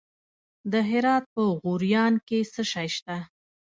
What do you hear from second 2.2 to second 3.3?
کې څه شی شته؟